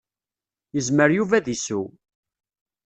[0.75, 1.87] Yezmer Yuba ad iseww.